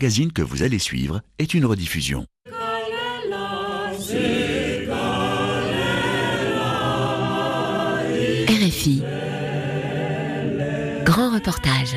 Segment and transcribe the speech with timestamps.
[0.00, 2.24] magazine que vous allez suivre est une rediffusion.
[8.48, 9.02] RFI.
[11.04, 11.96] Grand reportage.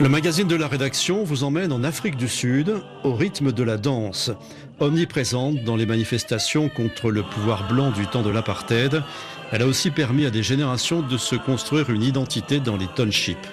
[0.00, 2.74] Le magazine de la rédaction vous emmène en Afrique du Sud
[3.04, 4.32] au rythme de la danse.
[4.80, 9.04] Omniprésente dans les manifestations contre le pouvoir blanc du temps de l'apartheid,
[9.52, 13.46] elle a aussi permis à des générations de se construire une identité dans les townships.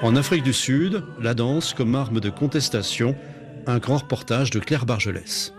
[0.00, 3.16] En Afrique du Sud, la danse comme arme de contestation,
[3.66, 5.52] un grand reportage de Claire Bargelès.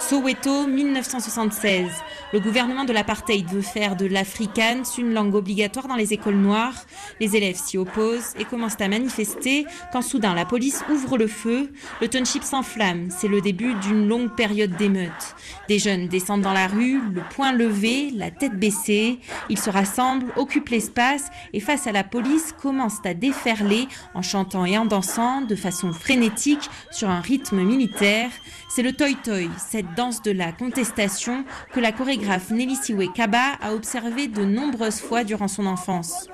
[0.00, 1.86] Soweto, 1976.
[2.32, 6.86] Le gouvernement de l'apartheid veut faire de l'afrikaans une langue obligatoire dans les écoles noires.
[7.18, 11.72] Les élèves s'y opposent et commencent à manifester quand soudain la police ouvre le feu.
[12.00, 13.08] Le township s'enflamme.
[13.10, 15.34] C'est le début d'une longue période d'émeutes.
[15.68, 19.18] Des jeunes descendent dans la rue, le poing levé, la tête baissée.
[19.48, 24.64] Ils se rassemblent, occupent l'espace et face à la police commencent à déferler en chantant
[24.64, 28.30] et en dansant de façon frénétique sur un rythme militaire.
[28.72, 33.58] C'est le toy toy, cette danse de la contestation que la chorégraphe Nelly Siwe Kaba
[33.60, 36.28] a observée de nombreuses fois durant son enfance.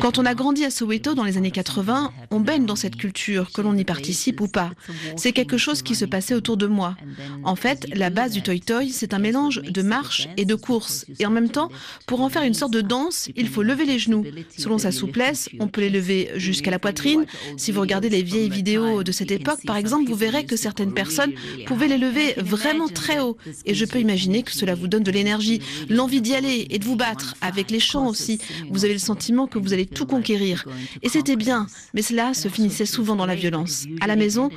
[0.00, 3.50] Quand on a grandi à Soweto dans les années 80, on baigne dans cette culture,
[3.52, 4.70] que l'on y participe ou pas.
[5.16, 6.96] C'est quelque chose qui se passait autour de moi.
[7.42, 11.04] En fait, la base du Toy Toy, c'est un mélange de marche et de course.
[11.18, 11.68] Et en même temps,
[12.06, 14.24] pour en faire une sorte de danse, il faut lever les genoux.
[14.56, 17.26] Selon sa souplesse, on peut les lever jusqu'à la poitrine.
[17.56, 20.94] Si vous regardez les vieilles vidéos de cette époque, par exemple, vous verrez que certaines
[20.94, 21.32] personnes
[21.66, 23.36] pouvaient les lever vraiment très haut.
[23.66, 26.84] Et je peux imaginer que cela vous donne de l'énergie l'envie d'y aller et de
[26.84, 28.38] vous battre, avec les chants aussi.
[28.70, 30.64] Vous avez le sentiment que vous allez tout conquérir.
[31.02, 33.86] Et c'était bien, mais cela se finissait souvent dans la violence.
[34.00, 34.50] À la maison,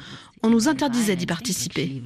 [0.44, 2.02] on nous interdisait d'y participer.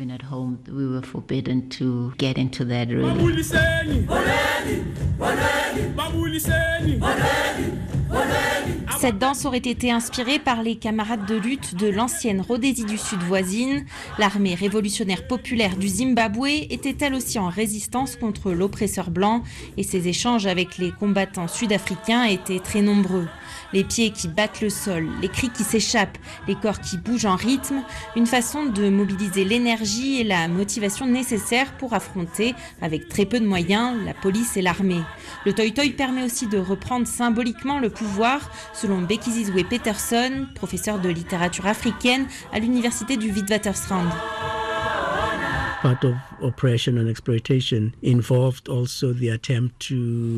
[9.00, 13.24] Cette danse aurait été inspirée par les camarades de lutte de l'ancienne Rhodésie du Sud
[13.24, 13.86] voisine.
[14.18, 19.44] L'armée révolutionnaire populaire du Zimbabwe était elle aussi en résistance contre l'oppresseur blanc
[19.78, 23.30] et ses échanges avec les combattants sud-africains étaient très nombreux.
[23.72, 26.18] Les pieds qui battent le sol, les cris qui s'échappent,
[26.48, 27.84] les corps qui bougent en rythme,
[28.18, 33.46] une façon de mobiliser l'énergie et la motivation nécessaires pour affronter, avec très peu de
[33.46, 35.02] moyens, la police et l'armée.
[35.46, 38.52] Le Toy Toy permet aussi de reprendre symboliquement le pouvoir,
[38.98, 44.10] Becky Zizwe Peterson, professeur de littérature africaine à l'université du Witwatersrand.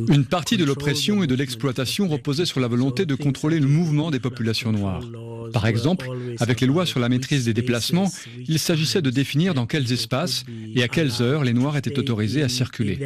[0.09, 4.11] Une partie de l'oppression et de l'exploitation reposait sur la volonté de contrôler le mouvement
[4.11, 5.03] des populations noires.
[5.51, 6.09] Par exemple,
[6.39, 8.11] avec les lois sur la maîtrise des déplacements,
[8.47, 12.43] il s'agissait de définir dans quels espaces et à quelles heures les Noirs étaient autorisés
[12.43, 12.99] à circuler.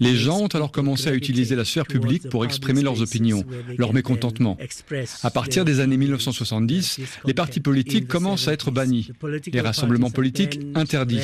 [0.00, 3.44] Les gens ont alors commencé à utiliser la sphère publique pour exprimer leurs opinions,
[3.76, 4.56] leur mécontentement.
[5.22, 9.10] À partir des années 1970, les partis politiques commencent à être bannis,
[9.52, 11.20] les rassemblements politiques interdits.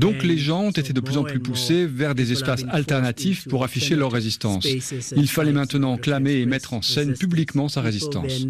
[0.00, 3.64] Donc les gens ont été de plus en plus poussés vers des espaces alternatifs pour
[3.64, 4.66] afficher leur résistance.
[5.14, 8.46] Il fallait maintenant clamer et mettre en scène publiquement sa résistance.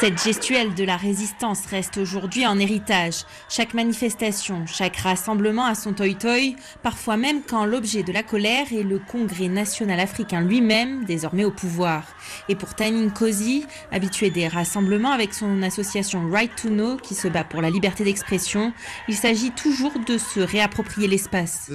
[0.00, 3.26] Cette gestuelle de la résistance reste aujourd'hui en héritage.
[3.50, 8.82] Chaque manifestation, chaque rassemblement a son toy-toy, parfois même quand l'objet de la colère est
[8.82, 12.04] le Congrès national africain lui-même, désormais au pouvoir.
[12.48, 17.28] Et pour Tanin Kozi, habitué des rassemblements avec son association Right to Know, qui se
[17.28, 18.72] bat pour la liberté d'expression,
[19.06, 21.70] il s'agit toujours de se réapproprier l'espace.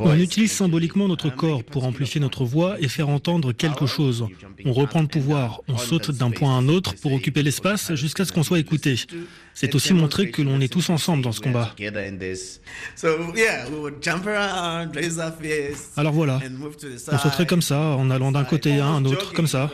[0.00, 4.26] On utilise symboliquement notre corps pour amplifier notre voix et faire entendre quelque chose.
[4.66, 5.29] On reprend le pouvoir
[5.68, 8.96] on saute d'un point à un autre pour occuper l'espace jusqu'à ce qu'on soit écouté.
[9.54, 11.74] C'est aussi montrer que l'on est tous ensemble dans ce combat.
[15.96, 16.40] Alors voilà,
[17.12, 19.70] on sauterait comme ça, en allant d'un côté à un autre, comme ça.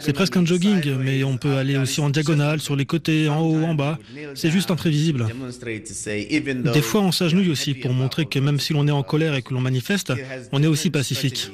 [0.00, 3.40] C'est presque un jogging, mais on peut aller aussi en diagonale, sur les côtés, en
[3.40, 3.98] haut, en bas.
[4.34, 5.26] C'est juste imprévisible.
[6.72, 9.42] Des fois, on s'agenouille aussi pour montrer que même si l'on est en colère et
[9.42, 10.12] que l'on manifeste,
[10.52, 11.50] on est aussi pacifique.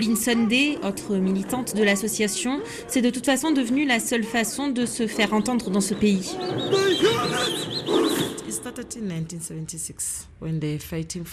[0.00, 4.86] Caroline Sunday, autre militante de l'association, c'est de toute façon devenu la seule façon de
[4.86, 6.34] se faire entendre dans ce pays.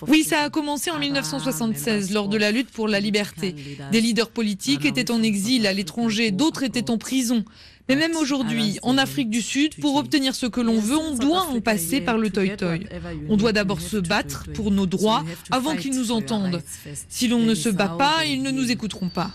[0.10, 3.56] Oui, ça a commencé en 1976 lors de la lutte pour la liberté.
[3.94, 7.46] Des leaders politiques étaient en exil à l'étranger, d'autres étaient en prison.
[7.90, 11.44] Mais même aujourd'hui, en Afrique du Sud, pour obtenir ce que l'on veut, on doit
[11.44, 12.86] en passer par le toy-toy.
[13.30, 16.62] On doit d'abord se battre pour nos droits avant qu'ils nous entendent.
[17.10, 19.32] Si l'on ne se bat pas, ils ne nous écouteront pas.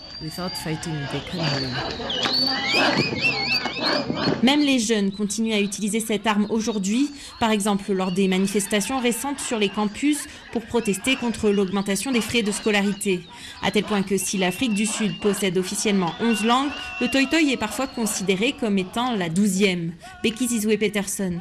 [4.42, 9.40] Même les jeunes continuent à utiliser cette arme aujourd'hui, par exemple lors des manifestations récentes
[9.40, 13.20] sur les campus pour protester contre l'augmentation des frais de scolarité.
[13.62, 16.70] À tel point que si l'Afrique du Sud possède officiellement 11 langues,
[17.00, 19.92] le toy-toy est parfois considéré comme étant la douzième.
[20.22, 21.38] Becky Zizoué Peterson.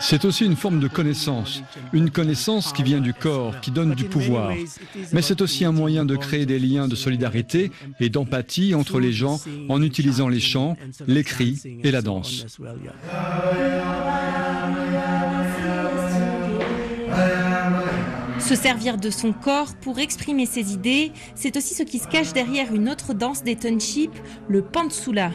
[0.00, 1.62] C'est aussi une forme de connaissance,
[1.92, 4.52] une connaissance qui vient du corps, qui donne du pouvoir.
[5.12, 9.12] Mais c'est aussi un moyen de créer des liens de solidarité et d'empathie entre les
[9.12, 10.76] gens en utilisant les chants,
[11.06, 12.46] les cris et la danse.
[18.38, 22.32] Se servir de son corps pour exprimer ses idées, c'est aussi ce qui se cache
[22.32, 24.16] derrière une autre danse des townships,
[24.48, 25.32] le pantsula.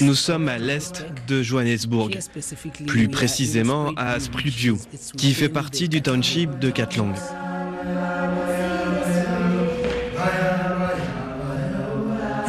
[0.00, 2.16] Nous sommes à l'est de Johannesburg,
[2.86, 4.78] plus précisément à Sprutview,
[5.18, 6.70] qui fait partie du township de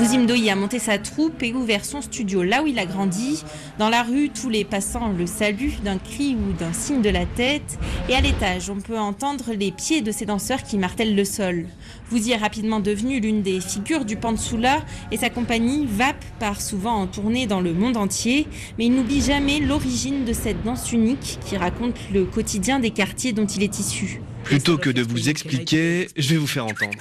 [0.08, 0.28] Katlang.
[0.28, 3.44] Zimdoyi a monté sa troupe et ouvert son studio là où il a grandi.
[3.78, 7.26] Dans la rue, tous les passants le saluent d'un cri ou d'un signe de la
[7.26, 7.78] tête.
[8.10, 11.66] Et à l'étage, on peut entendre les pieds de ces danseurs qui martèlent le sol.
[12.10, 16.62] Vous y est rapidement devenu l'une des figures du Pansula et sa compagnie VAP part
[16.62, 18.48] souvent en tournée dans le monde entier.
[18.78, 23.34] Mais il n'oublie jamais l'origine de cette danse unique qui raconte le quotidien des quartiers
[23.34, 24.22] dont il est issu.
[24.44, 26.98] Plutôt que de vous expliquer, je vais vous faire entendre.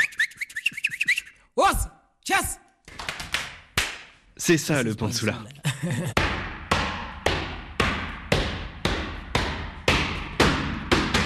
[4.37, 5.35] C'est ça le pansula.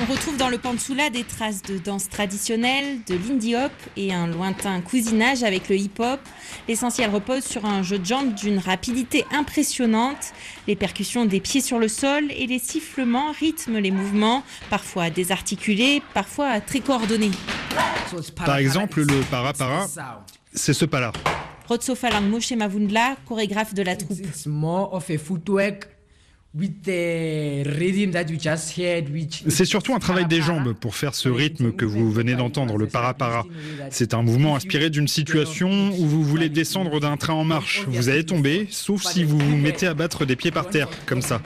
[0.03, 4.29] On retrouve dans le pansula des traces de danse traditionnelle, de l'indie hop et un
[4.29, 6.21] lointain cousinage avec le hip hop.
[6.69, 10.33] L'essentiel repose sur un jeu de jambes d'une rapidité impressionnante.
[10.69, 16.01] Les percussions des pieds sur le sol et les sifflements rythment les mouvements, parfois désarticulés,
[16.15, 17.33] parfois très coordonnés.
[18.47, 19.87] Par exemple, le para-para,
[20.55, 21.13] c'est ce pas-là.
[21.71, 24.19] Rotso Falang Moshe Mavundla, chorégraphe de la troupe.
[29.49, 32.89] C'est surtout un travail des jambes pour faire ce rythme que vous venez d'entendre, le
[32.89, 33.47] para-para.
[33.91, 37.85] C'est un mouvement inspiré d'une situation où vous voulez descendre d'un train en marche.
[37.87, 41.23] Vous allez tomber, sauf si vous vous mettez à battre des pieds par terre, comme
[41.23, 41.41] ça.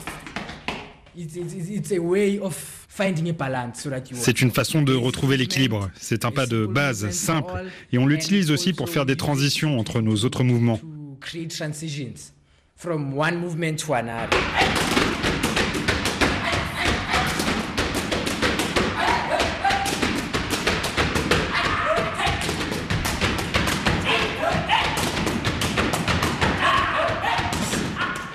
[4.21, 5.91] C'est une façon de retrouver l'équilibre.
[5.99, 7.53] C'est un pas de base simple
[7.93, 10.79] et on l'utilise aussi pour faire des transitions entre nos autres mouvements.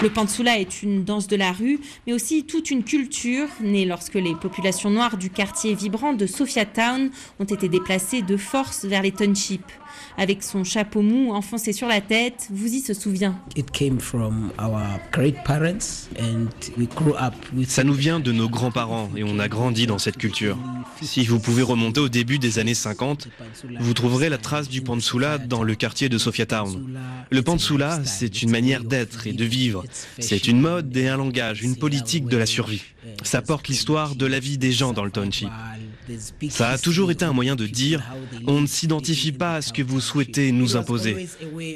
[0.02, 4.14] Le pantsula est une danse de la rue, mais aussi toute une culture née lorsque
[4.14, 7.10] les populations noires du quartier vibrant de Sophiatown
[7.40, 9.74] ont été déplacées de force vers les townships.
[10.18, 13.40] Avec son chapeau mou enfoncé sur la tête, vous y se souvient.
[17.68, 20.58] Ça nous vient de nos grands-parents et on a grandi dans cette culture.
[21.02, 23.28] Si vous pouvez remonter au début des années 50,
[23.80, 26.98] vous trouverez la trace du Pansula dans le quartier de Sophiatown.
[27.30, 29.84] Le Pansula, c'est une manière d'être et de vivre.
[30.20, 32.84] C'est une mode et un langage, une politique de la survie.
[33.24, 35.50] Ça porte l'histoire de la vie des gens dans le township.
[36.50, 38.04] Ça a toujours été un moyen de dire
[38.48, 41.28] on ne s'identifie pas à ce que vous souhaitez nous imposer.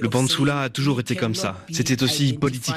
[0.02, 1.66] Le Pansula a toujours été comme ça.
[1.72, 2.75] C'était aussi politique.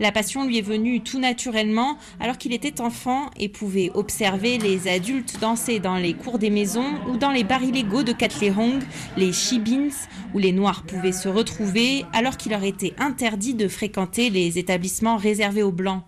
[0.00, 4.88] La passion lui est venue tout naturellement alors qu'il était enfant et pouvait observer les
[4.88, 8.82] adultes danser dans les cours des maisons ou dans les bars illégaux de Katlehong,
[9.16, 9.94] les shibins,
[10.34, 15.16] où les Noirs pouvaient se retrouver alors qu'il leur était interdit de fréquenter les établissements
[15.16, 16.02] réservés aux Blancs.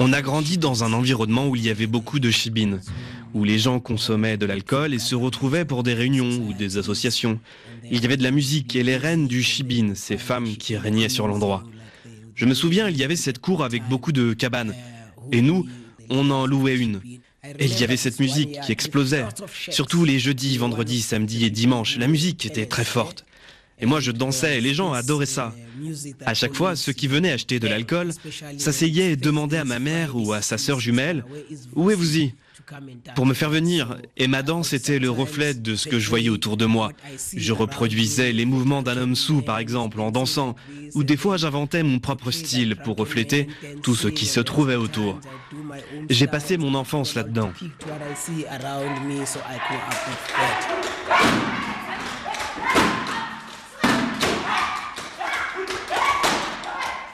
[0.00, 2.80] On a grandi dans un environnement où il y avait beaucoup de shibines,
[3.36, 7.38] où les gens consommaient de l'alcool et se retrouvaient pour des réunions ou des associations.
[7.90, 11.10] Il y avait de la musique et les reines du shibin, ces femmes qui régnaient
[11.10, 11.62] sur l'endroit.
[12.34, 14.74] Je me souviens, il y avait cette cour avec beaucoup de cabanes.
[15.32, 15.66] Et nous,
[16.08, 17.02] on en louait une.
[17.58, 19.26] Et il y avait cette musique qui explosait.
[19.68, 21.98] Surtout les jeudis, vendredis, samedis et dimanches.
[21.98, 23.26] La musique était très forte.
[23.78, 25.54] Et moi, je dansais et les gens adoraient ça.
[26.24, 28.12] À chaque fois, ceux qui venaient acheter de l'alcool
[28.56, 31.22] s'asseyaient et demandaient à ma mère ou à sa sœur jumelle
[31.74, 32.32] Où est-vous-y?
[33.14, 33.96] Pour me faire venir.
[34.16, 36.92] Et ma danse était le reflet de ce que je voyais autour de moi.
[37.34, 40.56] Je reproduisais les mouvements d'un homme sous, par exemple, en dansant,
[40.94, 43.48] ou des fois j'inventais mon propre style pour refléter
[43.82, 45.20] tout ce qui se trouvait autour.
[46.10, 47.52] J'ai passé mon enfance là-dedans.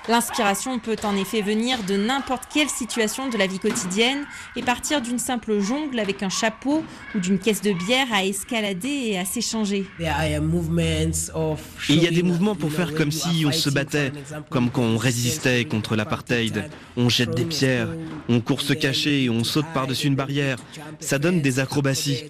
[0.09, 5.01] L'inspiration peut en effet venir de n'importe quelle situation de la vie quotidienne et partir
[5.01, 6.83] d'une simple jongle avec un chapeau
[7.15, 9.87] ou d'une caisse de bière à escalader et à s'échanger.
[9.99, 10.05] Il
[12.03, 14.13] y a des mouvements pour faire comme si on se battait,
[14.51, 16.69] comme quand on résistait contre l'apartheid.
[16.97, 17.89] On jette des pierres,
[18.29, 20.59] on court se cacher, on saute par-dessus une barrière.
[20.99, 22.25] Ça donne des acrobaties.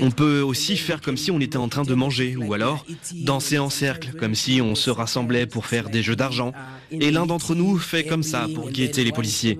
[0.00, 2.84] On peut aussi faire comme si on était en train de manger, ou alors
[3.14, 6.52] danser en cercle, comme si on se rassemblait pour faire des jeux d'argent.
[6.90, 9.58] Et l'un d'entre nous fait comme ça pour guetter les policiers.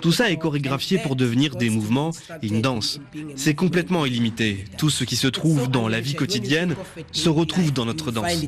[0.00, 2.10] Tout ça est chorégraphié pour devenir des mouvements
[2.42, 3.00] et une danse.
[3.36, 4.64] C'est complètement illimité.
[4.76, 6.74] Tout ce qui se trouve dans la vie quotidienne
[7.12, 8.46] se retrouve dans notre danse.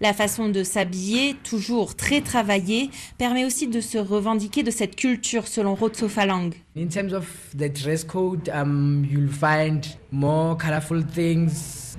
[0.00, 5.48] La façon de s'habiller, toujours très travaillée, permet aussi de se revendiquer de cette culture
[5.48, 6.52] selon Rotso Falang.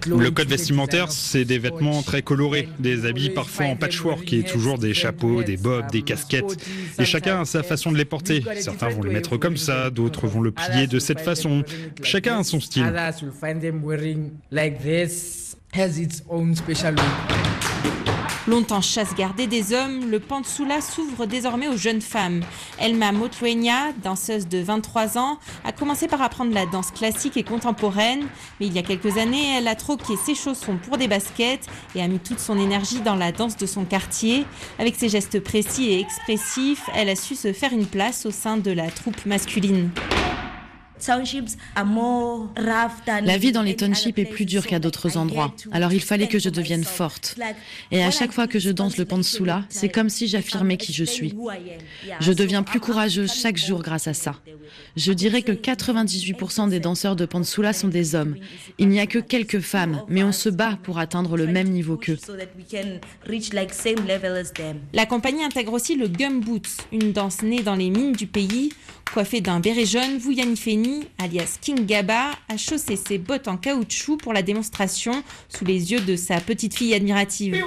[0.05, 4.77] Le code vestimentaire, c'est des vêtements très colorés, des habits parfois en patchwork et toujours
[4.77, 6.57] des chapeaux, des bobs, des casquettes.
[6.99, 8.26] Et chacun a sa façon de les porter.
[8.59, 11.63] Certains vont le mettre comme ça, d'autres vont le plier de cette façon.
[12.03, 12.83] Chacun a son style.
[18.47, 22.45] Longtemps chasse gardée des hommes, le Pansula s'ouvre désormais aux jeunes femmes.
[22.79, 28.25] Elma Motruenya, danseuse de 23 ans, a commencé par apprendre la danse classique et contemporaine,
[28.61, 32.01] mais il y a quelques années, elle a troqué ses chaussons pour des baskets et
[32.01, 34.45] a mis toute son énergie dans la danse de son quartier.
[34.79, 38.55] Avec ses gestes précis et expressifs, elle a su se faire une place au sein
[38.55, 39.89] de la troupe masculine.
[43.23, 46.39] La vie dans les townships est plus dure qu'à d'autres endroits, alors il fallait que
[46.39, 47.35] je devienne forte.
[47.91, 51.03] Et à chaque fois que je danse le pansula, c'est comme si j'affirmais qui je
[51.03, 51.35] suis.
[52.19, 54.35] Je deviens plus courageuse chaque jour grâce à ça.
[54.95, 58.35] Je dirais que 98% des danseurs de pansula sont des hommes.
[58.77, 61.97] Il n'y a que quelques femmes, mais on se bat pour atteindre le même niveau
[61.97, 62.17] qu'eux.
[64.93, 68.71] La compagnie intègre aussi le gumboot, une danse née dans les mines du pays.
[69.13, 70.86] Coiffée d'un béret jaune, Vuyani Feni,
[71.17, 76.01] alias King Gaba, a chaussé ses bottes en caoutchouc pour la démonstration sous les yeux
[76.01, 77.63] de sa petite fille admirative.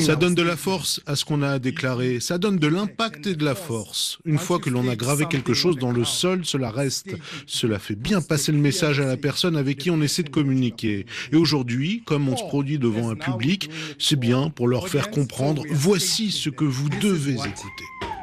[0.00, 3.34] Ça donne de la force à ce qu'on a déclaré, ça donne de l'impact et
[3.34, 4.18] de la force.
[4.24, 7.14] Une fois que l'on a gravé quelque chose dans le sol, cela reste.
[7.46, 11.04] Cela fait bien passer le message à la personne avec qui on essaie de communiquer.
[11.32, 15.62] Et aujourd'hui, comme on se produit devant un public, c'est bien pour leur faire comprendre,
[15.70, 18.13] voici ce que vous devez écouter.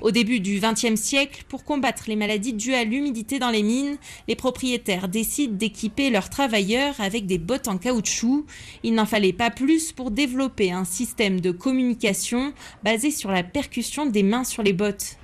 [0.00, 3.96] Au début du XXe siècle, pour combattre les maladies dues à l'humidité dans les mines,
[4.28, 8.46] les propriétaires décident d'équiper leurs travailleurs avec des bottes en caoutchouc.
[8.84, 12.52] Il n'en fallait pas plus pour développer un système de communication
[12.84, 15.16] basé sur la percussion des mains sur les bottes.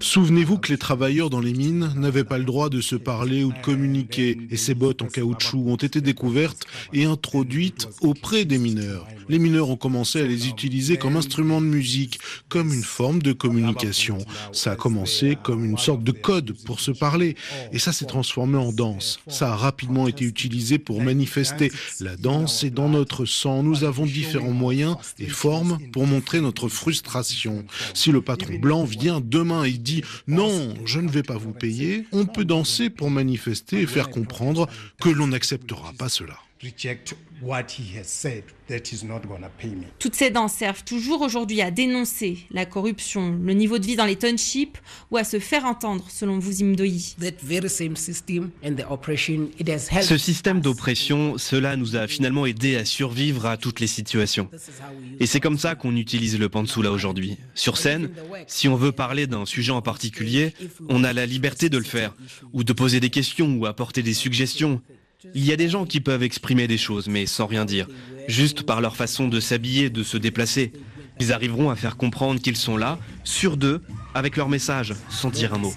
[0.00, 3.52] Souvenez-vous que les travailleurs dans les mines n'avaient pas le droit de se parler ou
[3.52, 9.06] de communiquer, et ces bottes en caoutchouc ont été découvertes et introduites auprès des mineurs.
[9.28, 11.79] Les mineurs ont commencé à les utiliser comme instruments de musique
[12.48, 14.18] comme une forme de communication.
[14.52, 17.36] Ça a commencé comme une sorte de code pour se parler
[17.72, 19.20] et ça s'est transformé en danse.
[19.28, 21.70] Ça a rapidement été utilisé pour manifester.
[22.00, 23.62] La danse est dans notre sang.
[23.62, 27.64] Nous avons différents moyens et formes pour montrer notre frustration.
[27.94, 32.04] Si le patron blanc vient demain et dit non, je ne vais pas vous payer,
[32.12, 34.68] on peut danser pour manifester et faire comprendre
[35.00, 36.38] que l'on n'acceptera pas cela.
[39.98, 44.04] Toutes ces danses servent toujours aujourd'hui à dénoncer la corruption, le niveau de vie dans
[44.04, 44.76] les townships
[45.10, 46.86] ou à se faire entendre, selon Vuzimdoi.
[50.02, 54.50] Ce système d'oppression, cela nous a finalement aidé à survivre à toutes les situations.
[55.18, 57.38] Et c'est comme ça qu'on utilise le pansula aujourd'hui.
[57.54, 58.10] Sur scène,
[58.46, 60.52] si on veut parler d'un sujet en particulier,
[60.90, 62.14] on a la liberté de le faire,
[62.52, 64.82] ou de poser des questions ou apporter des suggestions.
[65.34, 67.88] Il y a des gens qui peuvent exprimer des choses, mais sans rien dire,
[68.26, 70.72] juste par leur façon de s'habiller, de se déplacer.
[71.20, 73.82] Ils arriveront à faire comprendre qu'ils sont là, sur d'eux,
[74.14, 75.74] avec leur message, sans dire un mot.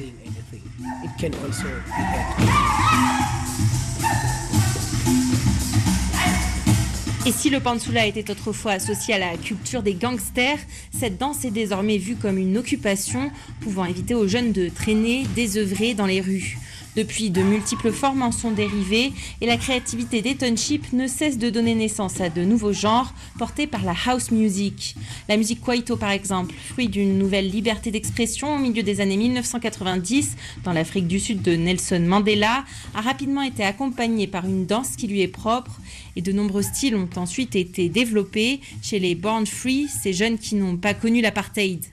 [7.25, 10.59] Et si le pansula était autrefois associé à la culture des gangsters,
[10.97, 15.93] cette danse est désormais vue comme une occupation pouvant éviter aux jeunes de traîner, désœuvrer
[15.93, 16.57] dans les rues.
[16.95, 21.49] Depuis, de multiples formes en sont dérivées et la créativité des townships ne cesse de
[21.49, 24.95] donner naissance à de nouveaux genres portés par la house music.
[25.27, 30.35] La musique kwaito par exemple, fruit d'une nouvelle liberté d'expression au milieu des années 1990
[30.63, 35.07] dans l'Afrique du Sud de Nelson Mandela, a rapidement été accompagnée par une danse qui
[35.07, 35.79] lui est propre
[36.15, 40.55] et de nombreux styles ont ensuite été développés chez les Born Free, ces jeunes qui
[40.55, 41.83] n'ont pas connu l'apartheid.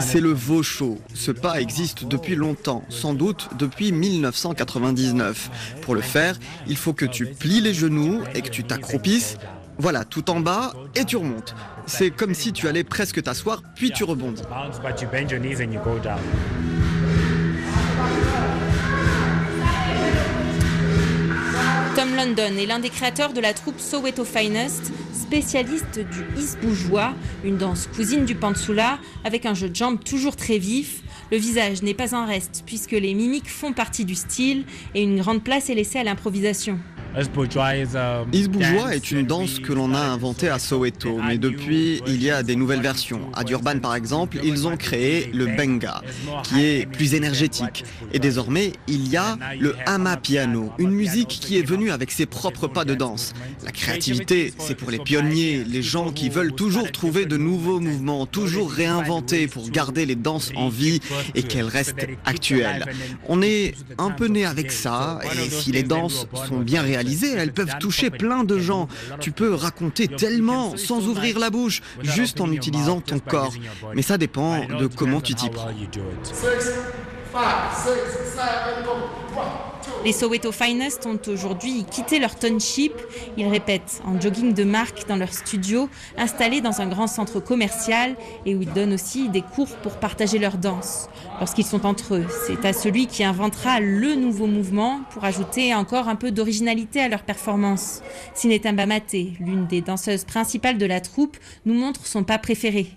[0.00, 0.98] C'est le Vosho.
[1.14, 5.50] Ce pas existe depuis longtemps, sans doute depuis 1999.
[5.82, 6.36] Pour le faire,
[6.66, 9.36] il faut que tu plies les genoux et que tu t'accroupisses.
[9.78, 11.54] Voilà, tout en bas et tu remontes.
[11.86, 14.42] C'est comme si tu allais presque t'asseoir, puis tu rebondis.
[21.96, 27.14] Tom London est l'un des créateurs de la troupe Soweto Finest, spécialiste du isboujois,
[27.44, 31.02] une danse cousine du pansula, avec un jeu de jambes toujours très vif.
[31.30, 35.20] Le visage n'est pas en reste, puisque les mimiques font partie du style et une
[35.20, 36.78] grande place est laissée à l'improvisation.
[38.32, 42.44] Isbourgeois est une danse que l'on a inventée à Soweto, mais depuis, il y a
[42.44, 43.20] des nouvelles versions.
[43.34, 46.02] À Durban, par exemple, ils ont créé le benga,
[46.44, 47.84] qui est plus énergétique.
[48.12, 52.26] Et désormais, il y a le hama piano, une musique qui est venue avec ses
[52.26, 53.32] propres pas de danse.
[53.64, 58.26] La créativité, c'est pour les pionniers, les gens qui veulent toujours trouver de nouveaux mouvements,
[58.26, 61.00] toujours réinventer pour garder les danses en vie
[61.34, 62.84] et qu'elles restent actuelles.
[63.28, 66.99] On est un peu né avec ça, et si les danses sont bien réalisées,
[67.36, 68.88] elles peuvent toucher plein de gens.
[69.20, 73.52] Tu peux raconter tellement sans ouvrir la bouche, juste en utilisant ton corps.
[73.94, 75.70] Mais ça dépend de comment tu t'y prends.
[80.02, 82.92] Les Soweto Finest ont aujourd'hui quitté leur township.
[83.36, 88.16] Ils répètent en jogging de marque dans leur studio, installé dans un grand centre commercial
[88.46, 91.10] et où ils donnent aussi des cours pour partager leur danse.
[91.38, 96.08] Lorsqu'ils sont entre eux, c'est à celui qui inventera le nouveau mouvement pour ajouter encore
[96.08, 98.00] un peu d'originalité à leur performance.
[98.34, 102.88] Sinetamba Mate, l'une des danseuses principales de la troupe, nous montre son pas préféré.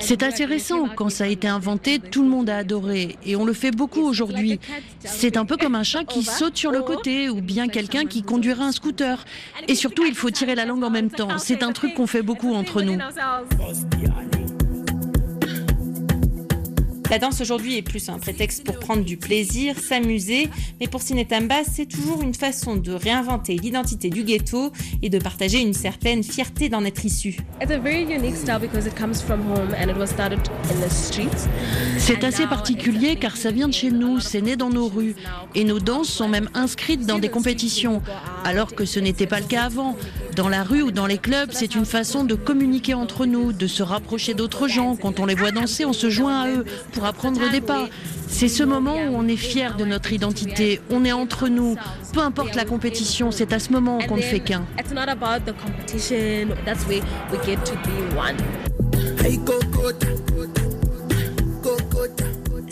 [0.00, 0.88] C'est assez récent.
[0.96, 4.02] Quand ça a été inventé, tout le monde a adoré et on le fait beaucoup
[4.02, 4.58] aujourd'hui.
[5.04, 8.22] C'est un peu comme un chat qui saute sur le côté ou bien quelqu'un qui
[8.22, 9.24] conduira un scooter.
[9.68, 11.38] Et surtout, il faut tirer la langue en même temps.
[11.38, 12.98] C'est un truc qu'on fait beaucoup entre nous.
[17.10, 20.48] La danse aujourd'hui est plus un prétexte pour prendre du plaisir, s'amuser,
[20.80, 25.60] mais pour Sinetamba, c'est toujours une façon de réinventer l'identité du ghetto et de partager
[25.60, 27.36] une certaine fierté d'en être issu.
[31.98, 35.14] C'est assez particulier car ça vient de chez nous, c'est né dans nos rues
[35.54, 38.02] et nos danses sont même inscrites dans des compétitions,
[38.44, 39.96] alors que ce n'était pas le cas avant.
[40.36, 43.68] Dans la rue ou dans les clubs, c'est une façon de communiquer entre nous, de
[43.68, 44.96] se rapprocher d'autres gens.
[44.96, 47.88] Quand on les voit danser, on se joint à eux pour apprendre des pas.
[48.26, 51.76] C'est ce moment où on est fier de notre identité, on est entre nous.
[52.12, 54.64] Peu importe la compétition, c'est à ce moment qu'on ne fait qu'un.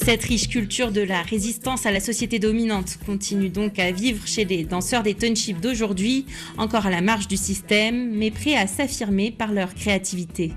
[0.05, 4.45] Cette riche culture de la résistance à la société dominante continue donc à vivre chez
[4.45, 6.27] les danseurs des townships d'aujourd'hui,
[6.59, 10.55] encore à la marge du système, mais prêts à s'affirmer par leur créativité.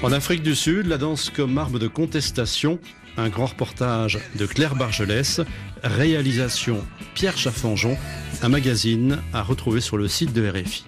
[0.00, 2.78] En Afrique du Sud, la danse comme arme de contestation,
[3.16, 5.40] un grand reportage de Claire Bargelès,
[5.82, 6.84] réalisation
[7.14, 7.96] Pierre Chaffanjon,
[8.42, 10.84] un magazine à retrouver sur le site de RFI.